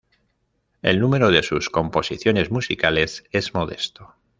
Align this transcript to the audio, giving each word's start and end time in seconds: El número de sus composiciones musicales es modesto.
El 0.81 0.99
número 0.99 1.29
de 1.29 1.43
sus 1.43 1.69
composiciones 1.69 2.49
musicales 2.49 3.23
es 3.29 3.53
modesto. 3.53 4.15